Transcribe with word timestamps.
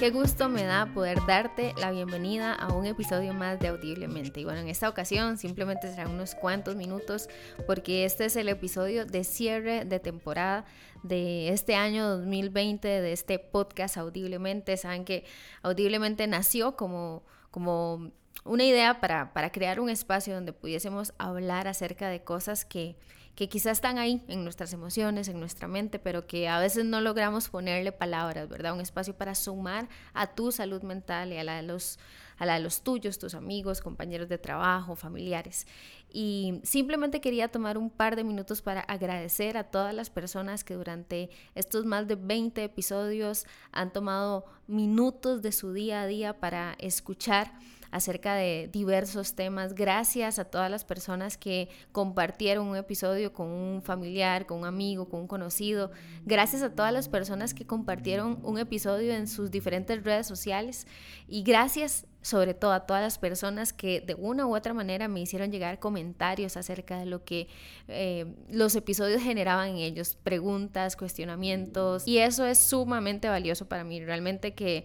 Qué 0.00 0.08
gusto 0.08 0.48
me 0.48 0.64
da 0.64 0.86
poder 0.94 1.18
darte 1.26 1.74
la 1.78 1.90
bienvenida 1.90 2.54
a 2.54 2.72
un 2.72 2.86
episodio 2.86 3.34
más 3.34 3.60
de 3.60 3.68
Audiblemente. 3.68 4.40
Y 4.40 4.44
bueno, 4.44 4.60
en 4.60 4.68
esta 4.68 4.88
ocasión 4.88 5.36
simplemente 5.36 5.90
serán 5.90 6.12
unos 6.12 6.34
cuantos 6.34 6.74
minutos 6.74 7.28
porque 7.66 8.06
este 8.06 8.24
es 8.24 8.36
el 8.36 8.48
episodio 8.48 9.04
de 9.04 9.24
cierre 9.24 9.84
de 9.84 10.00
temporada 10.00 10.64
de 11.02 11.50
este 11.50 11.74
año 11.74 12.16
2020 12.16 12.88
de 12.88 13.12
este 13.12 13.38
podcast 13.38 13.98
Audiblemente. 13.98 14.78
Saben 14.78 15.04
que 15.04 15.26
Audiblemente 15.60 16.26
nació 16.26 16.76
como, 16.76 17.22
como 17.50 18.10
una 18.44 18.64
idea 18.64 19.00
para, 19.00 19.32
para 19.32 19.52
crear 19.52 19.80
un 19.80 19.90
espacio 19.90 20.34
donde 20.34 20.52
pudiésemos 20.52 21.12
hablar 21.18 21.68
acerca 21.68 22.08
de 22.08 22.22
cosas 22.22 22.64
que 22.64 22.96
que 23.40 23.48
quizás 23.48 23.78
están 23.78 23.96
ahí 23.98 24.22
en 24.28 24.44
nuestras 24.44 24.72
emociones, 24.74 25.28
en 25.28 25.40
nuestra 25.40 25.66
mente, 25.68 25.98
pero 25.98 26.26
que 26.26 26.48
a 26.48 26.58
veces 26.58 26.84
no 26.84 27.00
logramos 27.00 27.48
ponerle 27.48 27.90
palabras, 27.90 28.50
¿verdad? 28.50 28.74
Un 28.74 28.82
espacio 28.82 29.16
para 29.16 29.34
sumar 29.34 29.88
a 30.12 30.34
tu 30.34 30.52
salud 30.52 30.82
mental 30.82 31.32
y 31.32 31.38
a 31.38 31.44
la 31.44 31.56
de 31.56 31.62
los, 31.62 31.98
a 32.36 32.44
la 32.44 32.54
de 32.54 32.60
los 32.60 32.82
tuyos, 32.82 33.18
tus 33.18 33.34
amigos, 33.34 33.80
compañeros 33.80 34.28
de 34.28 34.36
trabajo, 34.36 34.94
familiares. 34.94 35.66
Y 36.12 36.60
simplemente 36.64 37.22
quería 37.22 37.48
tomar 37.48 37.78
un 37.78 37.88
par 37.88 38.14
de 38.14 38.24
minutos 38.24 38.60
para 38.60 38.80
agradecer 38.80 39.56
a 39.56 39.64
todas 39.64 39.94
las 39.94 40.10
personas 40.10 40.62
que 40.62 40.74
durante 40.74 41.30
estos 41.54 41.86
más 41.86 42.06
de 42.08 42.16
20 42.16 42.62
episodios 42.62 43.46
han 43.72 43.90
tomado 43.90 44.44
minutos 44.66 45.40
de 45.40 45.52
su 45.52 45.72
día 45.72 46.02
a 46.02 46.06
día 46.06 46.40
para 46.40 46.74
escuchar 46.78 47.52
acerca 47.90 48.34
de 48.34 48.68
diversos 48.72 49.34
temas. 49.34 49.74
Gracias 49.74 50.38
a 50.38 50.44
todas 50.44 50.70
las 50.70 50.84
personas 50.84 51.36
que 51.36 51.68
compartieron 51.92 52.66
un 52.66 52.76
episodio 52.76 53.32
con 53.32 53.48
un 53.48 53.82
familiar, 53.82 54.46
con 54.46 54.58
un 54.58 54.64
amigo, 54.66 55.08
con 55.08 55.20
un 55.20 55.26
conocido. 55.26 55.90
Gracias 56.24 56.62
a 56.62 56.74
todas 56.74 56.92
las 56.92 57.08
personas 57.08 57.54
que 57.54 57.66
compartieron 57.66 58.38
un 58.42 58.58
episodio 58.58 59.12
en 59.12 59.28
sus 59.28 59.50
diferentes 59.50 60.02
redes 60.02 60.26
sociales. 60.26 60.86
Y 61.28 61.42
gracias 61.42 62.06
sobre 62.22 62.54
todo 62.54 62.72
a 62.72 62.80
todas 62.80 63.02
las 63.02 63.18
personas 63.18 63.72
que 63.72 64.00
de 64.00 64.14
una 64.14 64.46
u 64.46 64.54
otra 64.54 64.74
manera 64.74 65.08
me 65.08 65.20
hicieron 65.20 65.50
llegar 65.50 65.78
comentarios 65.78 66.56
acerca 66.56 66.98
de 66.98 67.06
lo 67.06 67.24
que 67.24 67.48
eh, 67.88 68.26
los 68.50 68.76
episodios 68.76 69.22
generaban 69.22 69.70
en 69.70 69.76
ellos, 69.76 70.18
preguntas, 70.22 70.96
cuestionamientos, 70.96 72.06
y 72.06 72.18
eso 72.18 72.44
es 72.44 72.60
sumamente 72.60 73.28
valioso 73.28 73.68
para 73.68 73.84
mí, 73.84 74.04
realmente 74.04 74.54
que 74.54 74.84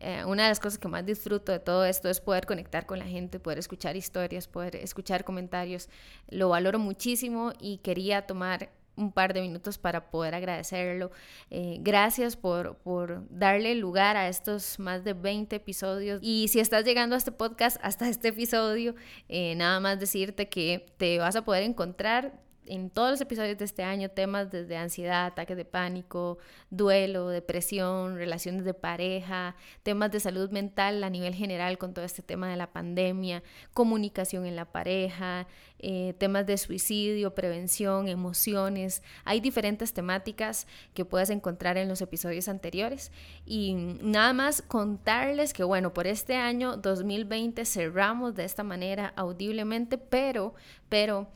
eh, 0.00 0.24
una 0.24 0.44
de 0.44 0.48
las 0.50 0.60
cosas 0.60 0.78
que 0.78 0.88
más 0.88 1.04
disfruto 1.04 1.52
de 1.52 1.58
todo 1.58 1.84
esto 1.84 2.08
es 2.08 2.20
poder 2.20 2.46
conectar 2.46 2.86
con 2.86 2.98
la 2.98 3.06
gente, 3.06 3.40
poder 3.40 3.58
escuchar 3.58 3.96
historias, 3.96 4.48
poder 4.48 4.76
escuchar 4.76 5.24
comentarios. 5.24 5.88
Lo 6.28 6.50
valoro 6.50 6.78
muchísimo 6.78 7.52
y 7.60 7.78
quería 7.78 8.26
tomar 8.26 8.70
un 8.96 9.12
par 9.12 9.34
de 9.34 9.42
minutos 9.42 9.78
para 9.78 10.10
poder 10.10 10.34
agradecerlo. 10.34 11.10
Eh, 11.50 11.78
gracias 11.80 12.36
por, 12.36 12.76
por, 12.78 13.22
darle 13.30 13.74
lugar 13.74 14.16
a 14.16 14.28
estos 14.28 14.78
más 14.78 15.04
de 15.04 15.12
20 15.12 15.56
episodios. 15.56 16.20
Y 16.22 16.48
si 16.48 16.60
estás 16.60 16.84
llegando 16.84 17.14
a 17.14 17.18
este 17.18 17.32
podcast, 17.32 17.76
hasta 17.82 18.08
este 18.08 18.28
episodio, 18.28 18.94
eh, 19.28 19.54
nada 19.54 19.80
más 19.80 20.00
decirte 20.00 20.48
que 20.48 20.86
te 20.96 21.18
vas 21.18 21.36
a 21.36 21.44
poder 21.44 21.62
encontrar 21.62 22.45
en 22.68 22.90
todos 22.90 23.10
los 23.10 23.20
episodios 23.20 23.58
de 23.58 23.64
este 23.64 23.82
año 23.82 24.10
temas 24.10 24.50
desde 24.50 24.76
ansiedad, 24.76 25.26
ataques 25.26 25.56
de 25.56 25.64
pánico, 25.64 26.38
duelo, 26.70 27.28
depresión, 27.28 28.16
relaciones 28.16 28.64
de 28.64 28.74
pareja, 28.74 29.56
temas 29.82 30.10
de 30.10 30.20
salud 30.20 30.50
mental 30.50 31.02
a 31.04 31.10
nivel 31.10 31.34
general 31.34 31.78
con 31.78 31.94
todo 31.94 32.04
este 32.04 32.22
tema 32.22 32.48
de 32.48 32.56
la 32.56 32.72
pandemia, 32.72 33.42
comunicación 33.72 34.46
en 34.46 34.56
la 34.56 34.66
pareja, 34.66 35.46
eh, 35.78 36.14
temas 36.18 36.46
de 36.46 36.56
suicidio, 36.56 37.34
prevención, 37.34 38.08
emociones. 38.08 39.02
Hay 39.24 39.40
diferentes 39.40 39.92
temáticas 39.92 40.66
que 40.94 41.04
puedes 41.04 41.30
encontrar 41.30 41.76
en 41.76 41.88
los 41.88 42.00
episodios 42.00 42.48
anteriores. 42.48 43.12
Y 43.44 43.74
nada 43.74 44.32
más 44.32 44.62
contarles 44.62 45.52
que, 45.52 45.64
bueno, 45.64 45.92
por 45.92 46.06
este 46.06 46.36
año 46.36 46.76
2020 46.76 47.64
cerramos 47.64 48.34
de 48.34 48.44
esta 48.44 48.62
manera 48.62 49.12
audiblemente, 49.16 49.98
pero, 49.98 50.54
pero 50.88 51.28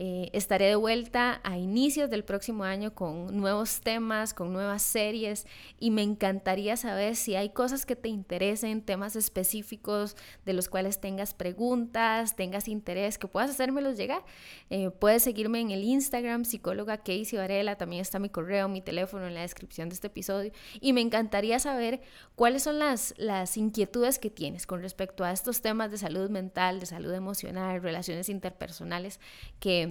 eh, 0.00 0.30
estaré 0.32 0.66
de 0.66 0.76
vuelta 0.76 1.40
a 1.42 1.58
inicios 1.58 2.08
del 2.08 2.22
próximo 2.22 2.62
año 2.62 2.94
con 2.94 3.36
nuevos 3.36 3.80
temas, 3.80 4.32
con 4.32 4.52
nuevas 4.52 4.80
series 4.80 5.44
y 5.80 5.90
me 5.90 6.04
encantaría 6.04 6.76
saber 6.76 7.16
si 7.16 7.34
hay 7.34 7.50
cosas 7.50 7.84
que 7.84 7.96
te 7.96 8.08
interesen, 8.08 8.80
temas 8.82 9.16
específicos 9.16 10.16
de 10.46 10.52
los 10.52 10.68
cuales 10.68 11.00
tengas 11.00 11.34
preguntas, 11.34 12.36
tengas 12.36 12.68
interés, 12.68 13.18
que 13.18 13.26
puedas 13.26 13.50
hacérmelos 13.50 13.96
llegar. 13.96 14.24
Eh, 14.70 14.90
puedes 14.90 15.24
seguirme 15.24 15.60
en 15.60 15.72
el 15.72 15.82
Instagram, 15.82 16.44
psicóloga 16.44 16.98
Casey 16.98 17.36
Varela, 17.36 17.74
también 17.74 18.00
está 18.00 18.20
mi 18.20 18.28
correo, 18.28 18.68
mi 18.68 18.80
teléfono 18.80 19.26
en 19.26 19.34
la 19.34 19.40
descripción 19.40 19.88
de 19.88 19.96
este 19.96 20.06
episodio 20.06 20.52
y 20.80 20.92
me 20.92 21.00
encantaría 21.00 21.58
saber 21.58 22.02
cuáles 22.36 22.62
son 22.62 22.78
las, 22.78 23.14
las 23.16 23.56
inquietudes 23.56 24.20
que 24.20 24.30
tienes 24.30 24.64
con 24.64 24.80
respecto 24.80 25.24
a 25.24 25.32
estos 25.32 25.60
temas 25.60 25.90
de 25.90 25.98
salud 25.98 26.30
mental, 26.30 26.78
de 26.78 26.86
salud 26.86 27.12
emocional, 27.12 27.82
relaciones 27.82 28.28
interpersonales 28.28 29.18
que 29.58 29.87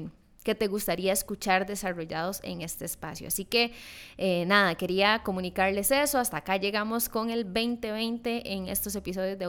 que 0.48 0.56
te 0.56 0.68
gustaría 0.68 1.12
escuchar 1.12 1.66
desarrollados 1.66 2.40
en 2.42 2.62
este 2.62 2.86
espacio. 2.86 3.28
Así 3.28 3.44
que 3.44 3.74
eh, 4.18 4.46
nada, 4.46 4.76
quería 4.76 5.22
comunicarles 5.22 5.92
eso. 5.92 6.20
Hasta 6.20 6.38
acá 6.38 6.56
llegamos 6.56 7.10
con 7.10 7.30
el 7.30 7.44
2020 7.44 8.54
en 8.54 8.70
estos 8.70 8.96
episodios 8.96 9.38
de 9.38 9.44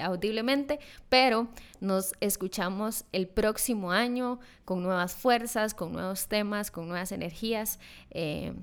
Audiblemente, 0.00 0.80
pero 1.10 1.48
nos 1.80 2.14
escuchamos 2.20 3.04
el 3.12 3.28
próximo 3.28 3.92
año 3.92 4.40
con 4.64 4.82
nuevas 4.82 5.14
fuerzas, 5.14 5.74
con 5.74 5.92
nuevos 5.92 6.26
temas, 6.26 6.70
con 6.70 6.88
nuevas 6.88 7.12
energías. 7.12 7.78
Eh, 8.10 8.54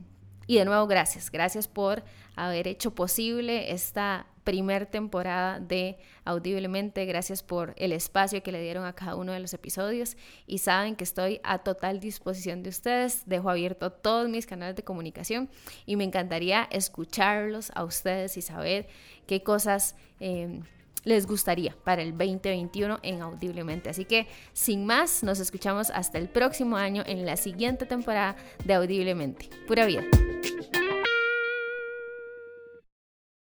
y 0.47 0.57
de 0.57 0.65
nuevo, 0.65 0.87
gracias. 0.87 1.29
Gracias 1.29 1.67
por 1.67 2.03
haber 2.35 2.67
hecho 2.67 2.95
posible 2.95 3.71
esta 3.71 4.25
primer 4.45 4.85
temporada 4.85 5.59
de 5.59 5.97
Audiblemente. 6.23 7.05
Gracias 7.05 7.43
por 7.43 7.73
el 7.75 7.91
espacio 7.91 8.41
que 8.41 8.53
le 8.53 8.61
dieron 8.61 8.85
a 8.85 8.93
cada 8.93 9.17
uno 9.17 9.33
de 9.33 9.41
los 9.41 9.53
episodios 9.53 10.15
y 10.47 10.59
saben 10.59 10.95
que 10.95 11.03
estoy 11.03 11.41
a 11.43 11.59
total 11.59 11.99
disposición 11.99 12.63
de 12.63 12.69
ustedes. 12.69 13.23
Dejo 13.25 13.49
abierto 13.49 13.91
todos 13.91 14.29
mis 14.29 14.45
canales 14.45 14.77
de 14.77 14.83
comunicación 14.83 15.49
y 15.85 15.97
me 15.97 16.05
encantaría 16.05 16.69
escucharlos 16.71 17.71
a 17.75 17.83
ustedes 17.83 18.37
y 18.37 18.41
saber 18.41 18.87
qué 19.27 19.43
cosas... 19.43 19.97
Eh, 20.21 20.61
les 21.03 21.27
gustaría 21.27 21.77
para 21.83 22.01
el 22.01 22.17
2021 22.17 22.99
en 23.03 23.21
Audiblemente. 23.21 23.91
Así 23.91 24.05
que 24.05 24.27
sin 24.53 24.87
más, 24.87 25.21
nos 25.21 25.39
escuchamos 25.39 25.91
hasta 25.91 26.17
el 26.17 26.29
próximo 26.29 26.77
año 26.77 27.03
en 27.05 27.27
la 27.27 27.37
siguiente 27.37 27.85
temporada 27.85 28.35
de 28.65 28.73
Audiblemente. 28.73 29.51
Pura 29.67 29.85
vida. 29.85 30.03